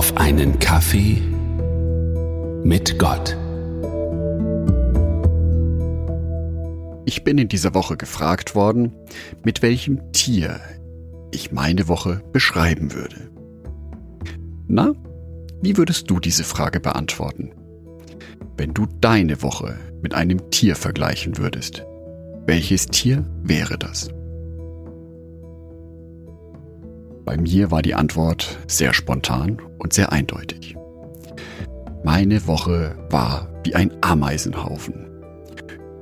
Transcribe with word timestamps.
auf 0.00 0.16
einen 0.16 0.58
Kaffee 0.58 1.20
mit 2.64 2.98
Gott. 2.98 3.36
Ich 7.04 7.22
bin 7.22 7.36
in 7.36 7.48
dieser 7.48 7.74
Woche 7.74 7.98
gefragt 7.98 8.54
worden, 8.54 8.94
mit 9.44 9.60
welchem 9.60 10.10
Tier 10.12 10.58
ich 11.32 11.52
meine 11.52 11.86
Woche 11.86 12.22
beschreiben 12.32 12.94
würde. 12.94 13.30
Na, 14.68 14.94
wie 15.60 15.76
würdest 15.76 16.08
du 16.08 16.18
diese 16.18 16.44
Frage 16.44 16.80
beantworten? 16.80 17.50
Wenn 18.56 18.72
du 18.72 18.86
deine 19.02 19.42
Woche 19.42 19.76
mit 20.00 20.14
einem 20.14 20.50
Tier 20.50 20.76
vergleichen 20.76 21.36
würdest, 21.36 21.84
welches 22.46 22.86
Tier 22.86 23.26
wäre 23.42 23.76
das? 23.76 24.08
Bei 27.24 27.36
mir 27.36 27.70
war 27.70 27.82
die 27.82 27.94
Antwort 27.94 28.58
sehr 28.66 28.92
spontan 28.92 29.60
und 29.78 29.92
sehr 29.92 30.12
eindeutig. 30.12 30.76
Meine 32.02 32.46
Woche 32.46 32.96
war 33.10 33.48
wie 33.64 33.74
ein 33.74 33.92
Ameisenhaufen. 34.00 35.06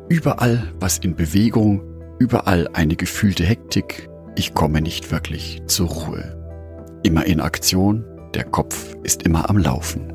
Überall 0.09 0.73
was 0.81 0.99
in 0.99 1.17
Bewegung, 1.17 1.83
überall 2.19 2.69
eine 2.73 2.97
gefühlte 2.97 3.45
Hektik. 3.45 4.09
Ich 4.37 4.55
komme 4.55 4.81
nicht 4.81 5.11
wirklich 5.11 5.61
zur 5.67 5.89
Ruhe. 5.89 6.35
Immer 7.03 7.27
in 7.27 7.41
Aktion, 7.41 8.05
der 8.35 8.45
Kopf 8.45 8.97
ist 9.03 9.25
immer 9.25 9.51
am 9.51 9.59
Laufen. 9.59 10.13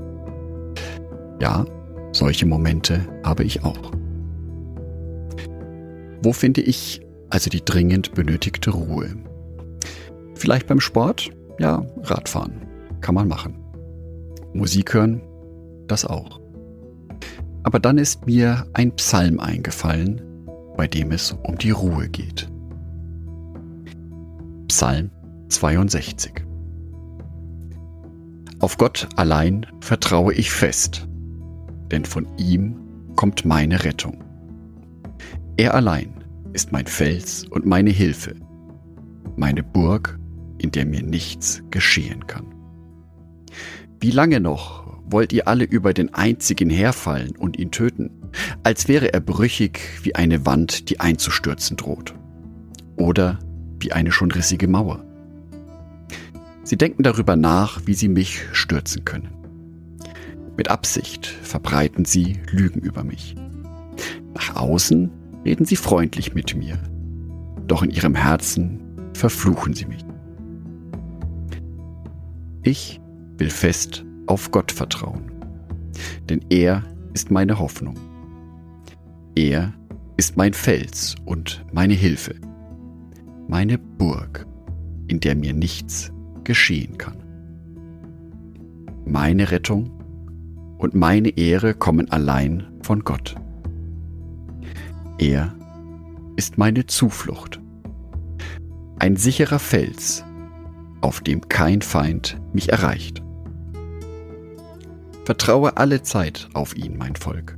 Ja, 1.42 1.66
solche 2.12 2.46
Momente 2.46 3.02
habe 3.24 3.44
ich 3.44 3.64
auch. 3.64 3.92
Wo 6.24 6.32
finde 6.32 6.62
ich 6.62 7.02
also 7.30 7.50
die 7.50 7.66
dringend 7.66 8.14
benötigte 8.14 8.72
Ruhe? 8.72 9.16
Vielleicht 10.44 10.68
beim 10.68 10.82
Sport? 10.82 11.30
Ja, 11.58 11.86
Radfahren. 12.02 12.68
Kann 13.00 13.16
man 13.16 13.30
machen. 13.30 13.56
Musik 14.54 14.94
hören? 14.94 15.22
Das 15.88 16.04
auch. 16.04 16.42
Aber 17.64 17.80
dann 17.80 17.98
ist 17.98 18.26
mir 18.26 18.68
ein 18.74 18.94
Psalm 18.98 19.40
eingefallen, 19.40 20.22
bei 20.76 20.86
dem 20.86 21.14
es 21.14 21.32
um 21.44 21.58
die 21.58 21.72
Ruhe 21.72 22.10
geht. 22.10 22.52
Psalm 24.68 25.12
62 25.48 26.34
Auf 28.60 28.78
Gott 28.78 29.08
allein 29.16 29.66
vertraue 29.80 30.34
ich 30.34 30.52
fest, 30.52 31.08
denn 31.90 32.04
von 32.04 32.28
ihm 32.36 32.76
kommt 33.16 33.46
meine 33.46 33.86
Rettung. 33.86 34.22
Er 35.56 35.74
allein 35.74 36.22
ist 36.52 36.74
mein 36.74 36.88
Fels 36.88 37.46
und 37.50 37.66
meine 37.66 37.92
Hilfe, 37.92 38.36
meine 39.38 39.64
Burg 39.64 40.20
in 40.64 40.72
der 40.72 40.86
mir 40.86 41.04
nichts 41.04 41.62
geschehen 41.70 42.26
kann. 42.26 42.56
Wie 44.00 44.12
lange 44.12 44.40
noch 44.40 44.84
wollt 45.06 45.34
ihr 45.34 45.48
alle 45.48 45.66
über 45.66 45.94
den 45.94 46.14
einzigen 46.14 46.70
herfallen 46.70 47.36
und 47.36 47.60
ihn 47.60 47.70
töten, 47.70 48.10
als 48.64 48.88
wäre 48.88 49.14
er 49.14 49.20
brüchig 49.20 49.80
wie 50.02 50.16
eine 50.16 50.46
Wand, 50.46 50.90
die 50.90 51.00
einzustürzen 51.00 51.78
droht? 51.78 52.16
Oder 52.96 53.40
wie 53.80 53.92
eine 53.92 54.12
schon 54.12 54.32
rissige 54.32 54.68
Mauer? 54.68 55.04
Sie 56.64 56.78
denken 56.78 57.04
darüber 57.04 57.36
nach, 57.36 57.82
wie 57.86 57.94
sie 57.94 58.08
mich 58.08 58.42
stürzen 58.54 59.04
können. 59.04 59.30
Mit 60.56 60.70
Absicht 60.70 61.28
verbreiten 61.28 62.06
sie 62.06 62.40
Lügen 62.50 62.80
über 62.80 63.04
mich. 63.04 63.36
Nach 64.34 64.56
außen 64.56 65.12
reden 65.44 65.66
sie 65.66 65.76
freundlich 65.76 66.34
mit 66.34 66.56
mir, 66.56 66.80
doch 67.68 67.84
in 67.84 67.90
ihrem 67.90 68.16
Herzen 68.16 68.80
verfluchen 69.14 69.74
sie 69.74 69.86
mich. 69.86 70.06
Ich 72.66 73.02
will 73.38 73.50
fest 73.50 74.06
auf 74.26 74.50
Gott 74.52 74.72
vertrauen, 74.72 75.30
denn 76.30 76.40
er 76.50 76.82
ist 77.14 77.30
meine 77.30 77.60
Hoffnung. 77.60 77.96
Er 79.36 79.74
ist 80.16 80.38
mein 80.38 80.54
Fels 80.54 81.16
und 81.26 81.66
meine 81.74 81.94
Hilfe, 81.94 82.36
meine 83.50 83.78
Burg, 83.78 84.48
in 85.08 85.20
der 85.20 85.36
mir 85.36 85.54
nichts 85.54 86.14
geschehen 86.46 86.98
kann. 86.98 87.18
Meine 89.06 89.52
Rettung 89.52 89.92
und 90.78 90.96
meine 90.96 91.30
Ehre 91.38 91.74
kommen 91.74 92.10
allein 92.12 92.66
von 92.82 93.04
Gott. 93.04 93.36
Er 95.18 95.54
ist 96.38 96.58
meine 96.58 96.86
Zuflucht, 96.86 97.60
ein 99.00 99.18
sicherer 99.18 99.60
Fels, 99.60 100.24
auf 101.04 101.22
dem 101.22 101.48
kein 101.50 101.82
Feind 101.82 102.40
mich 102.54 102.70
erreicht. 102.70 103.22
Vertraue 105.26 105.78
alle 105.78 106.02
Zeit 106.02 106.50
auf 106.54 106.76
ihn, 106.76 106.98
mein 106.98 107.16
Volk. 107.16 107.58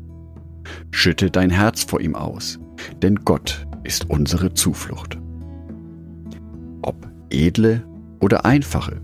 Schütte 0.92 1.30
dein 1.30 1.52
Herz 1.52 1.84
vor 1.84 2.02
ihm 2.02 2.16
aus, 2.16 2.60
denn 3.02 3.24
Gott 3.24 3.68
ist 3.84 4.10
unsere 4.10 4.54
Zuflucht. 4.54 5.20
Ob 6.82 7.08
edle 7.30 7.84
oder 8.20 8.46
einfache, 8.46 9.02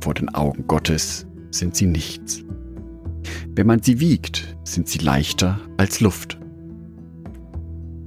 vor 0.00 0.14
den 0.14 0.34
Augen 0.34 0.66
Gottes 0.66 1.26
sind 1.50 1.76
sie 1.76 1.86
nichts. 1.86 2.42
Wenn 3.54 3.66
man 3.66 3.82
sie 3.82 4.00
wiegt, 4.00 4.56
sind 4.64 4.88
sie 4.88 4.98
leichter 4.98 5.60
als 5.76 6.00
Luft. 6.00 6.38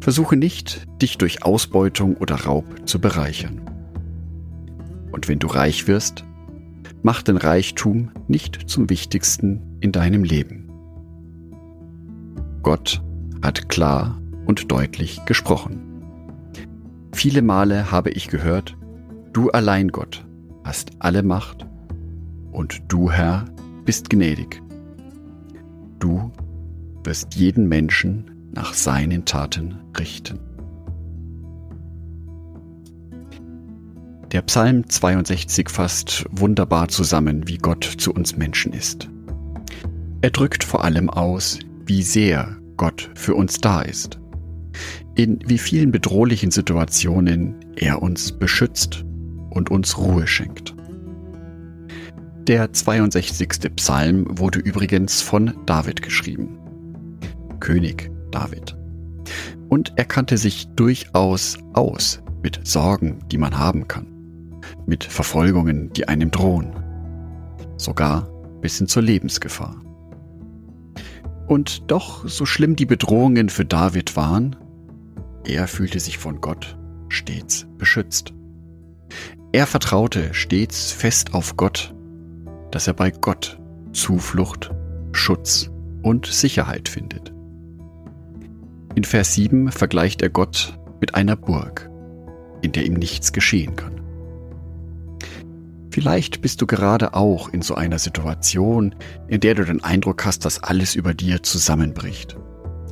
Versuche 0.02 0.36
nicht, 0.36 0.86
dich 1.02 1.18
durch 1.18 1.44
Ausbeutung 1.44 2.18
oder 2.18 2.36
Raub 2.36 2.66
zu 2.88 3.00
bereichern. 3.00 3.75
Und 5.16 5.30
wenn 5.30 5.40
du 5.40 5.48
reich 5.48 5.88
wirst, 5.88 6.26
mach 7.02 7.22
den 7.22 7.38
Reichtum 7.38 8.12
nicht 8.28 8.70
zum 8.70 8.90
Wichtigsten 8.90 9.62
in 9.80 9.94
deinem 9.94 10.26
Leben. 10.26 10.70
Gott 12.64 13.02
hat 13.42 13.70
klar 13.70 14.22
und 14.46 14.74
deutlich 14.74 15.24
gesprochen. 15.24 15.80
Viele 17.14 17.42
Male 17.42 17.92
habe 17.92 18.10
ich 18.10 18.28
gehört, 18.28 18.76
du 19.32 19.50
allein 19.52 19.88
Gott 19.88 20.26
hast 20.66 20.92
alle 21.00 21.24
Macht 21.24 21.66
und 22.52 22.82
du 22.90 23.10
Herr 23.10 23.46
bist 23.86 24.10
gnädig. 24.10 24.62
Du 26.00 26.30
wirst 27.06 27.36
jeden 27.36 27.70
Menschen 27.70 28.50
nach 28.52 28.74
seinen 28.74 29.24
Taten 29.24 29.78
richten. 29.98 30.45
Der 34.36 34.42
Psalm 34.42 34.90
62 34.90 35.70
fasst 35.70 36.26
wunderbar 36.30 36.90
zusammen, 36.90 37.48
wie 37.48 37.58
Gott 37.58 37.86
zu 37.86 38.12
uns 38.12 38.36
Menschen 38.36 38.74
ist. 38.74 39.08
Er 40.20 40.30
drückt 40.30 40.66
vor 40.66 40.84
allem 40.84 41.10
aus, 41.10 41.58
wie 41.86 42.04
sehr 42.04 42.58
Gott 42.76 43.10
für 43.16 43.34
uns 43.34 43.62
da 43.62 43.82
ist. 43.82 44.20
In 45.16 45.40
wie 45.46 45.58
vielen 45.58 45.94
bedrohlichen 45.94 46.52
Situationen 46.52 47.56
er 47.78 48.02
uns 48.02 48.34
beschützt 48.34 49.06
und 49.52 49.72
uns 49.72 49.98
Ruhe 49.98 50.28
schenkt. 50.28 50.76
Der 52.46 52.74
62. 52.74 53.74
Psalm 53.78 54.26
wurde 54.38 54.60
übrigens 54.60 55.22
von 55.22 55.54
David 55.66 56.02
geschrieben. 56.02 56.60
König 57.62 58.12
David. 58.32 58.76
Und 59.70 59.94
er 59.96 60.04
kannte 60.04 60.38
sich 60.38 60.68
durchaus 60.76 61.58
aus 61.72 62.22
mit 62.44 62.60
Sorgen, 62.68 63.20
die 63.32 63.38
man 63.38 63.58
haben 63.58 63.88
kann 63.88 64.15
mit 64.86 65.04
Verfolgungen, 65.04 65.92
die 65.94 66.08
einem 66.08 66.32
drohen, 66.32 66.74
sogar 67.78 68.28
bis 68.62 68.78
hin 68.78 68.88
zur 68.88 69.04
Lebensgefahr. 69.04 69.82
Und 71.48 71.92
doch, 71.92 72.28
so 72.28 72.46
schlimm 72.46 72.76
die 72.76 72.86
Bedrohungen 72.86 73.50
für 73.50 73.66
David 73.66 74.16
waren, 74.16 74.56
er 75.44 75.68
fühlte 75.68 76.00
sich 76.00 76.18
von 76.18 76.42
Gott 76.42 76.78
stets 77.10 77.68
beschützt. 77.78 78.34
Er 79.52 79.68
vertraute 79.68 80.34
stets 80.34 80.92
fest 80.92 81.34
auf 81.34 81.56
Gott, 81.56 81.94
dass 82.72 82.88
er 82.88 82.94
bei 82.94 83.12
Gott 83.12 83.60
Zuflucht, 83.94 84.72
Schutz 85.14 85.70
und 86.02 86.26
Sicherheit 86.26 86.90
findet. 86.90 87.34
In 88.96 89.04
Vers 89.04 89.34
7 89.36 89.72
vergleicht 89.72 90.22
er 90.22 90.30
Gott 90.30 90.78
mit 91.00 91.16
einer 91.16 91.36
Burg, 91.36 91.90
in 92.62 92.72
der 92.72 92.86
ihm 92.86 92.96
nichts 92.96 93.32
geschehen 93.32 93.76
kann. 93.76 94.02
Vielleicht 95.96 96.42
bist 96.42 96.62
du 96.62 96.68
gerade 96.68 97.14
auch 97.14 97.48
in 97.48 97.62
so 97.62 97.74
einer 97.76 98.00
Situation, 98.00 98.94
in 99.30 99.40
der 99.40 99.56
du 99.56 99.64
den 99.64 99.82
Eindruck 99.82 100.26
hast, 100.26 100.44
dass 100.44 100.62
alles 100.62 100.94
über 100.94 101.14
dir 101.14 101.42
zusammenbricht, 101.42 102.36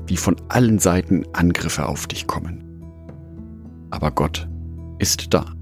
wie 0.08 0.16
von 0.16 0.38
allen 0.48 0.80
Seiten 0.80 1.26
Angriffe 1.34 1.90
auf 1.90 2.08
dich 2.08 2.28
kommen. 2.28 2.64
Aber 3.92 4.10
Gott 4.12 4.48
ist 5.00 5.34
da. 5.34 5.54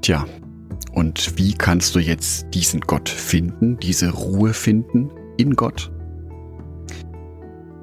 Tja, 0.00 0.24
und 0.92 1.36
wie 1.36 1.52
kannst 1.52 1.94
du 1.94 1.98
jetzt 1.98 2.46
diesen 2.54 2.80
Gott 2.80 3.10
finden, 3.10 3.76
diese 3.76 4.12
Ruhe 4.12 4.54
finden 4.54 5.10
in 5.36 5.56
Gott? 5.56 5.92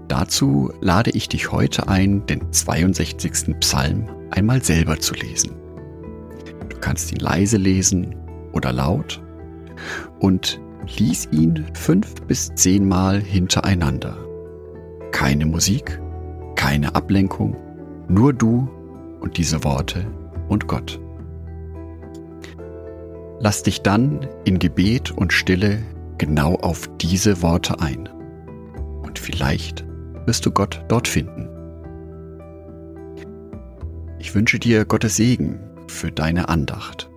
Dazu 0.07 0.73
lade 0.81 1.11
ich 1.11 1.29
dich 1.29 1.51
heute 1.51 1.87
ein, 1.87 2.25
den 2.25 2.51
62. 2.51 3.59
Psalm 3.59 4.09
einmal 4.31 4.63
selber 4.63 4.99
zu 4.99 5.13
lesen. 5.13 5.66
Du 6.77 6.81
kannst 6.81 7.11
ihn 7.11 7.17
leise 7.17 7.57
lesen 7.57 8.15
oder 8.53 8.71
laut, 8.71 9.19
und 10.19 10.61
lies 10.99 11.27
ihn 11.31 11.65
fünf 11.73 12.21
bis 12.27 12.53
zehnmal 12.53 13.19
hintereinander. 13.19 14.15
Keine 15.11 15.47
Musik, 15.47 15.99
keine 16.55 16.93
Ablenkung, 16.93 17.57
nur 18.07 18.31
du 18.31 18.69
und 19.19 19.37
diese 19.37 19.63
Worte 19.63 20.05
und 20.49 20.67
Gott. 20.67 20.99
Lass 23.39 23.63
dich 23.63 23.81
dann 23.81 24.27
in 24.45 24.59
Gebet 24.59 25.09
und 25.09 25.33
Stille 25.33 25.81
genau 26.19 26.57
auf 26.57 26.87
diese 27.01 27.41
Worte 27.41 27.81
ein. 27.81 28.07
Und 29.01 29.17
vielleicht 29.17 29.83
wirst 30.27 30.45
du 30.45 30.51
Gott 30.51 30.85
dort 30.89 31.07
finden. 31.07 31.49
Ich 34.19 34.35
wünsche 34.35 34.59
dir 34.59 34.85
Gottes 34.85 35.15
Segen 35.15 35.59
für 35.87 36.11
deine 36.11 36.49
Andacht. 36.49 37.09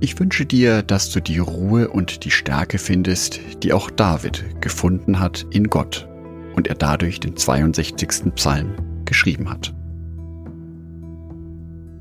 Ich 0.00 0.18
wünsche 0.20 0.46
dir, 0.46 0.82
dass 0.82 1.10
du 1.10 1.20
die 1.20 1.38
Ruhe 1.38 1.88
und 1.88 2.24
die 2.24 2.30
Stärke 2.30 2.78
findest, 2.78 3.40
die 3.62 3.72
auch 3.72 3.90
David 3.90 4.60
gefunden 4.60 5.18
hat 5.18 5.46
in 5.50 5.68
Gott 5.68 6.08
und 6.54 6.68
er 6.68 6.76
dadurch 6.76 7.18
den 7.18 7.36
62. 7.36 8.34
Psalm 8.36 8.74
geschrieben 9.04 9.50
hat. 9.50 9.74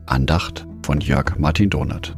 Andacht 0.06 0.68
von 0.84 1.02
Jörg 1.02 1.38
Martin 1.38 1.70
Donat. 1.70 2.18